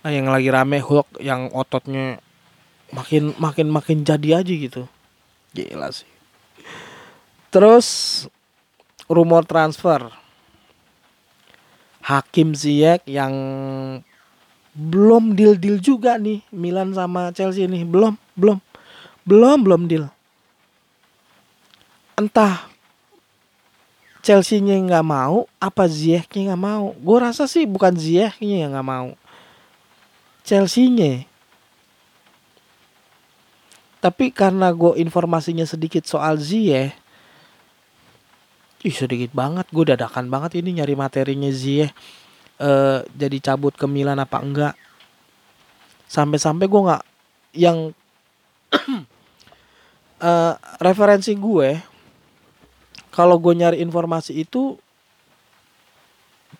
[0.04, 2.20] nah yang lagi rame Hulk yang ototnya
[2.92, 4.84] makin makin makin jadi aja gitu
[5.54, 6.10] Gila sih.
[7.54, 7.88] Terus
[9.06, 10.10] rumor transfer.
[12.04, 13.32] Hakim Ziyech yang
[14.74, 17.86] belum deal-deal juga nih Milan sama Chelsea nih.
[17.86, 18.58] Belum, belum.
[19.24, 20.06] Belum, belum deal.
[22.18, 22.66] Entah
[24.24, 26.96] Chelsea-nya nggak mau, apa Ziyech-nya nggak mau.
[26.96, 29.10] Gue rasa sih bukan Ziyech-nya yang nggak mau.
[30.48, 31.28] Chelsea-nya
[34.04, 36.92] tapi karena gue informasinya sedikit soal Ziyeh,
[38.84, 41.88] ih sedikit banget, gue dadakan banget ini nyari materinya Ziyeh.
[42.60, 44.76] Uh, jadi cabut ke Milan apa enggak?
[46.12, 47.04] Sampai-sampai gue nggak
[47.56, 47.96] yang
[50.20, 50.54] uh,
[50.86, 51.80] referensi gue,
[53.14, 54.74] kalau gue nyari informasi itu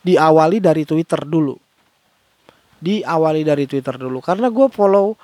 [0.06, 1.58] diawali dari Twitter dulu.
[2.84, 5.18] Diawali dari Twitter dulu karena gue follow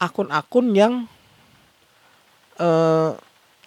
[0.00, 0.94] akun-akun yang
[2.56, 3.12] uh,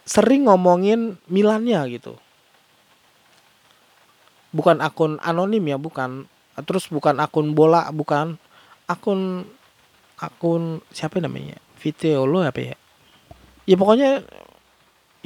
[0.03, 2.17] sering ngomongin Milannya gitu.
[4.55, 6.31] Bukan akun anonim ya, bukan.
[6.63, 8.39] Terus bukan akun bola, bukan
[8.87, 9.43] akun
[10.15, 11.59] akun siapa namanya?
[11.83, 12.75] Videolo apa ya?
[13.67, 14.23] Ya pokoknya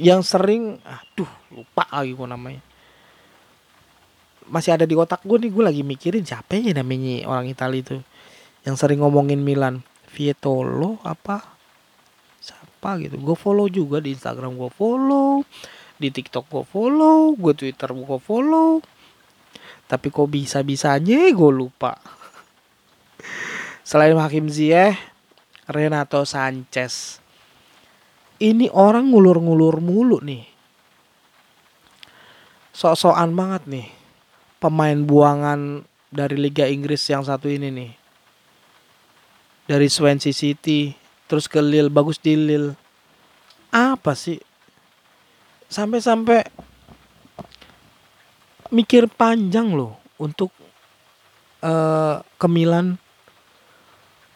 [0.00, 2.62] yang sering aduh lupa lagi gue namanya.
[4.48, 7.96] Masih ada di otak gue nih gue lagi mikirin siapa ya namanya orang Italia itu.
[8.64, 11.44] Yang sering ngomongin Milan Vietolo apa
[12.80, 13.20] apa gitu.
[13.20, 15.44] Gue follow juga di Instagram gue follow
[16.00, 18.80] di TikTok gue follow gue Twitter gue follow.
[19.84, 22.00] Tapi kok bisa bisanya gue lupa.
[23.88, 24.96] Selain Hakim Ziyech
[25.68, 27.19] Renato Sanchez
[28.40, 30.48] ini orang ngulur-ngulur mulu nih.
[32.72, 33.88] Sok-sokan banget nih.
[34.56, 37.92] Pemain buangan dari Liga Inggris yang satu ini nih.
[39.68, 40.96] Dari Swansea City
[41.28, 42.74] terus ke Lil bagus di Lil
[43.70, 44.40] apa sih?
[45.70, 46.42] Sampai-sampai
[48.74, 50.50] mikir panjang loh untuk
[51.62, 52.98] uh, ke Milan.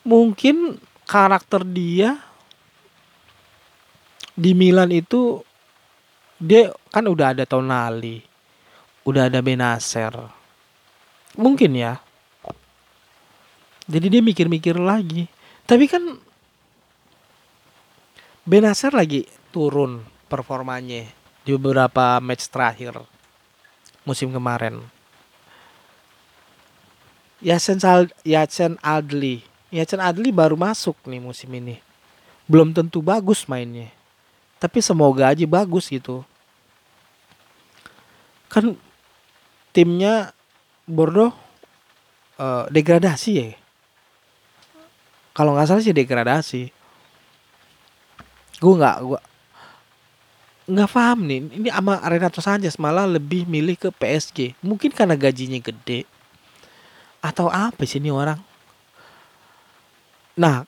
[0.04, 2.20] Mungkin karakter dia
[4.34, 5.42] di Milan itu
[6.38, 8.22] dia kan udah ada Tonali
[9.06, 10.12] udah ada Benacer
[11.38, 12.02] mungkin ya
[13.86, 15.30] jadi dia mikir-mikir lagi
[15.64, 16.02] tapi kan
[18.44, 21.08] Benacer lagi turun performanya
[21.46, 23.00] di beberapa match terakhir
[24.04, 24.84] musim kemarin.
[27.40, 29.44] Yasen Sal Yasen Adli.
[29.72, 31.80] Yasen Adli baru masuk nih musim ini.
[32.48, 33.90] Belum tentu bagus mainnya.
[34.58, 36.24] Tapi semoga aja bagus gitu.
[38.48, 38.78] Kan
[39.74, 40.30] timnya
[40.86, 41.34] Bordeaux
[42.38, 43.48] uh, degradasi ya.
[45.34, 46.62] Kalau nggak salah sih degradasi.
[48.62, 49.20] Gue nggak gue
[50.64, 51.40] nggak paham nih.
[51.60, 56.06] Ini sama Renato Sanchez malah lebih milih ke PSG mungkin karena gajinya gede.
[57.18, 58.38] Atau apa sih ini orang?
[60.38, 60.64] Nah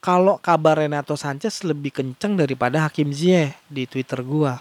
[0.00, 4.52] kalau kabar Renato Sanchez lebih kenceng daripada Hakim Ziyech di Twitter gue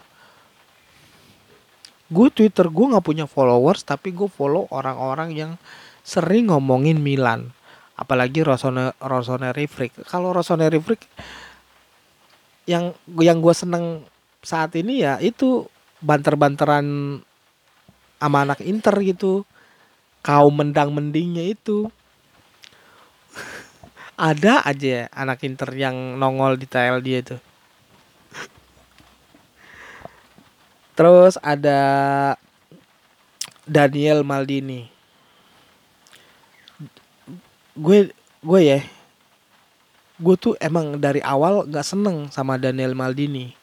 [2.09, 5.51] gue Twitter gue nggak punya followers tapi gue follow orang-orang yang
[6.01, 7.53] sering ngomongin Milan.
[7.93, 11.05] Apalagi Rosone Rossoneri Freak kalau Rossoneri Freak
[12.65, 14.07] yang yang gue seneng
[14.41, 15.67] saat ini ya itu
[16.01, 17.19] banter-banteran
[18.17, 19.45] sama anak Inter gitu.
[20.19, 21.87] Kaum mendang mendingnya itu
[24.19, 27.37] ada aja anak Inter yang nongol di TL dia itu.
[30.99, 31.79] Terus ada
[33.63, 34.91] Daniel Maldini.
[37.79, 38.11] Gue
[38.43, 38.83] gue ya
[40.19, 43.55] gue tuh emang dari awal gak seneng sama Daniel Maldini.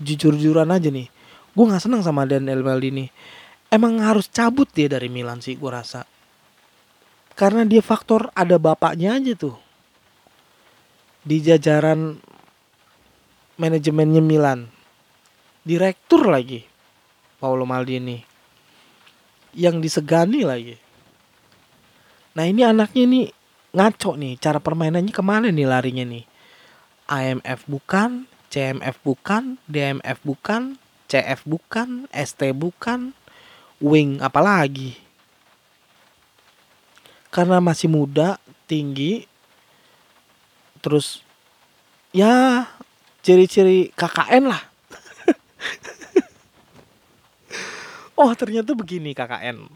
[0.00, 1.12] Jujur-jujuran aja nih
[1.52, 3.12] gue gak seneng sama Daniel Maldini.
[3.68, 6.08] Emang harus cabut dia dari Milan sih gue rasa
[7.38, 9.54] karena dia faktor ada bapaknya aja tuh.
[11.22, 12.18] Di jajaran
[13.54, 14.66] manajemennya Milan.
[15.62, 16.66] Direktur lagi
[17.38, 18.26] Paolo Maldini.
[19.54, 20.74] Yang disegani lagi.
[22.34, 23.26] Nah ini anaknya nih
[23.70, 26.26] ngaco nih cara permainannya ke mana nih larinya nih?
[27.06, 30.76] AMF bukan CMF bukan DMF bukan
[31.08, 33.16] CF bukan ST bukan
[33.80, 35.07] wing apalagi
[37.28, 39.28] karena masih muda tinggi
[40.80, 41.20] terus
[42.14, 42.64] ya
[43.22, 44.62] ciri-ciri KKN lah.
[48.18, 49.70] Oh ternyata begini KKN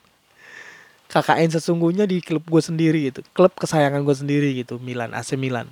[1.07, 5.71] KKN sesungguhnya di klub gue sendiri gitu klub kesayangan gue sendiri gitu Milan AC Milan.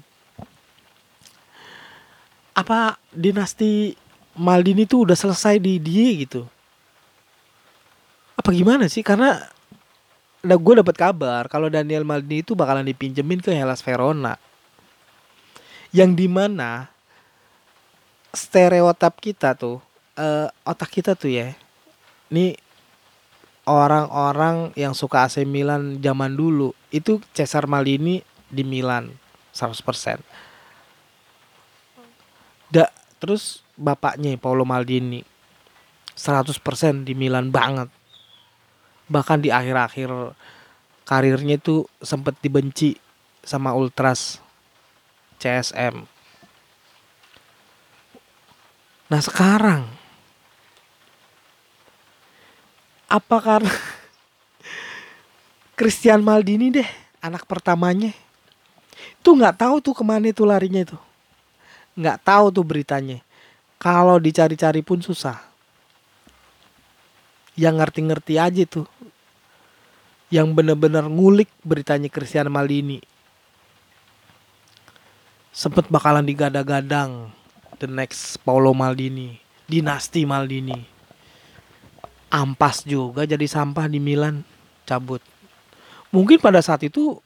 [2.55, 3.99] Apa dinasti
[4.39, 6.47] Maldini tuh udah selesai di dia gitu?
[8.39, 9.03] Apa gimana sih?
[9.03, 9.50] Karena
[10.41, 14.41] nah gue dapat kabar kalau Daniel Maldini itu bakalan dipinjemin ke Hellas Verona
[15.93, 16.89] yang di mana
[18.33, 19.83] stereotip kita tuh
[20.17, 21.53] uh, otak kita tuh ya
[22.31, 22.57] ini
[23.69, 29.15] orang-orang yang suka AC Milan zaman dulu itu Cesar Maldini di Milan
[29.55, 30.19] 100%.
[32.71, 32.87] Da,
[33.19, 35.23] terus bapaknya Paolo Maldini
[36.15, 37.91] 100% di Milan banget.
[39.11, 40.11] Bahkan di akhir-akhir
[41.03, 42.95] karirnya itu sempat dibenci
[43.43, 44.39] sama Ultras
[45.43, 46.07] CSM.
[49.11, 49.83] Nah sekarang
[53.11, 53.75] apa karena
[55.79, 56.87] Christian Maldini deh
[57.19, 58.15] anak pertamanya?
[59.21, 60.99] Tuh nggak tahu tuh ke mana itu larinya itu
[62.01, 63.21] nggak tahu tuh beritanya.
[63.81, 65.41] Kalau dicari-cari pun susah.
[67.57, 68.89] Yang ngerti-ngerti aja tuh
[70.31, 73.03] yang bener-bener ngulik beritanya Christian Maldini.
[75.51, 77.35] Sempet bakalan digadang-gadang
[77.83, 80.79] the next Paulo Maldini dinasti Maldini.
[82.31, 84.47] Ampas juga jadi sampah di Milan
[84.87, 85.19] cabut.
[86.15, 87.19] Mungkin pada saat itu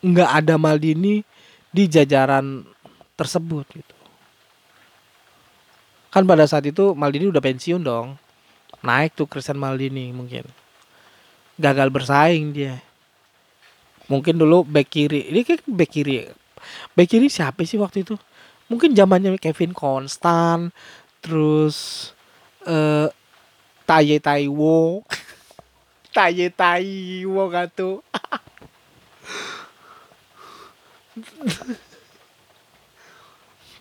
[0.00, 1.20] nggak ada Maldini
[1.68, 2.64] di jajaran
[3.20, 3.96] tersebut gitu.
[6.08, 8.16] Kan pada saat itu Maldini udah pensiun dong.
[8.80, 10.48] Naik tuh Christian Maldini mungkin
[11.60, 12.80] gagal bersaing dia.
[14.08, 16.26] Mungkin dulu back kiri ini kayak back kiri.
[16.96, 18.16] Back kiri siapa sih waktu itu?
[18.72, 20.72] Mungkin zamannya Kevin Konstan
[21.20, 22.10] terus
[22.64, 23.12] eh
[23.84, 25.04] Taye Taiwo
[26.16, 28.00] Taye Taiwo tuh?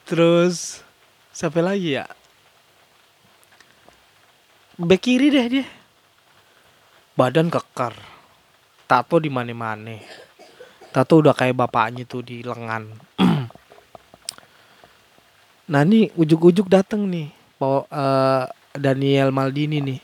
[0.10, 0.82] Terus
[1.30, 2.10] siapa lagi ya?
[4.82, 5.79] Bek kiri deh dia.
[7.20, 7.92] Badan kekar.
[8.88, 10.00] Tato di mana-mana.
[10.96, 12.88] Tato udah kayak bapaknya tuh di lengan.
[15.72, 17.28] nah ini ujuk-ujuk dateng nih.
[17.60, 20.00] Bawa, uh, Daniel Maldini nih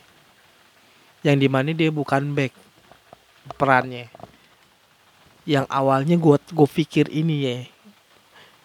[1.26, 2.53] yang di mana dia bukan back
[3.57, 4.13] perannya
[5.45, 7.57] yang awalnya gue gue pikir ini ya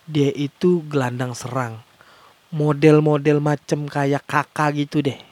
[0.05, 1.81] dia itu gelandang serang
[2.53, 5.30] model-model macem kayak kakak gitu deh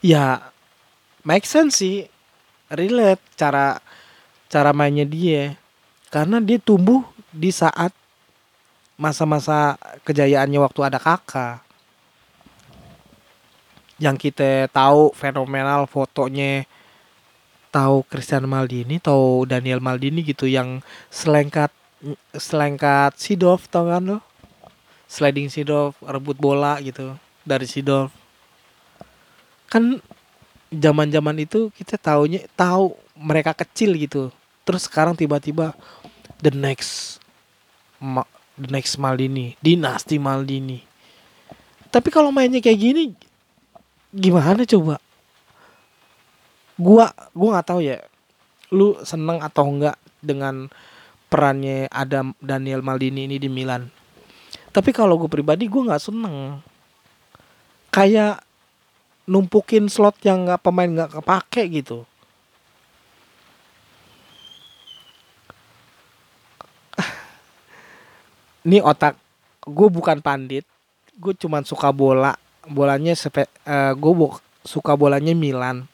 [0.00, 0.52] ya
[1.26, 2.06] make sense sih.
[2.68, 3.80] Relate cara
[4.48, 5.56] cara mainnya dia.
[6.08, 7.92] Karena dia tumbuh di saat
[8.96, 11.60] masa-masa kejayaannya waktu ada kakak.
[13.98, 16.64] Yang kita tahu fenomenal fotonya
[17.68, 20.80] tahu Christian Maldini tahu Daniel Maldini gitu yang
[21.12, 21.68] selengkat
[22.32, 24.18] selengkat Sidov tau kan lo?
[25.08, 28.12] Sliding Sidov rebut bola gitu dari Sidov
[29.68, 30.00] kan
[30.72, 34.32] zaman-zaman itu kita taunya tahu mereka kecil gitu
[34.68, 35.72] terus sekarang tiba-tiba
[36.44, 37.18] the next
[38.58, 40.82] the next Maldini, dinasti Maldini.
[41.88, 43.04] Tapi kalau mainnya kayak gini
[44.12, 45.00] gimana coba?
[46.76, 47.98] Gua gua nggak tahu ya.
[48.74, 50.68] Lu seneng atau enggak dengan
[51.32, 53.88] perannya Adam Daniel Maldini ini di Milan.
[54.68, 56.60] Tapi kalau gue pribadi gue nggak seneng.
[57.88, 58.44] Kayak
[59.28, 62.08] numpukin slot yang nggak pemain nggak kepake gitu.
[68.64, 69.20] ini otak.
[69.68, 70.64] Gue bukan pandit.
[71.20, 72.32] Gue cuman suka bola.
[72.64, 74.32] Bolanya sepe, uh, gue bu,
[74.64, 75.84] suka bolanya Milan.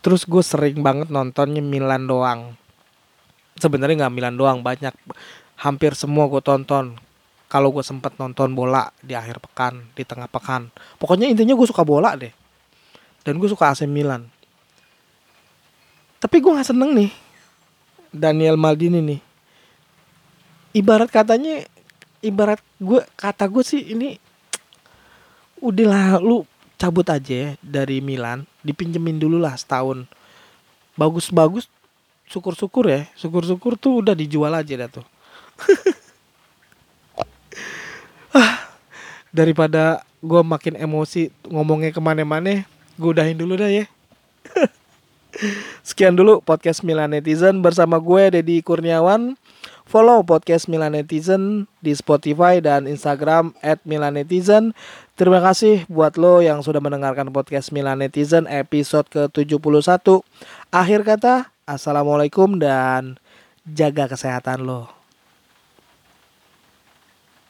[0.00, 2.56] Terus gue sering banget nontonnya Milan doang.
[3.60, 4.96] Sebenarnya nggak Milan doang banyak.
[5.60, 6.96] Hampir semua gue tonton.
[7.46, 10.72] Kalau gue sempet nonton bola di akhir pekan di tengah pekan.
[10.96, 12.45] Pokoknya intinya gue suka bola deh
[13.26, 14.30] dan gue suka AC Milan.
[16.22, 17.10] Tapi gue nggak seneng nih
[18.14, 19.20] Daniel Maldini nih.
[20.78, 21.66] Ibarat katanya
[22.22, 24.22] ibarat gue kata gue sih ini
[25.58, 26.46] udahlah lu
[26.78, 30.06] cabut aja ya dari Milan dipinjemin dulu lah setahun.
[30.94, 31.66] Bagus-bagus
[32.30, 33.10] syukur-syukur ya.
[33.18, 35.06] Syukur-syukur tuh udah dijual aja dah tuh.
[38.36, 38.68] Ah,
[39.32, 43.84] daripada gue makin emosi ngomongnya ke mana-mana gue udahin dulu dah ya.
[45.88, 49.36] Sekian dulu podcast Milan Netizen bersama gue Dedi Kurniawan.
[49.86, 54.74] Follow podcast Milan Netizen di Spotify dan Instagram at Milan Netizen.
[55.14, 60.24] Terima kasih buat lo yang sudah mendengarkan podcast Milan Netizen episode ke-71
[60.74, 63.18] akhir kata Assalamualaikum dan
[63.66, 64.95] jaga kesehatan lo.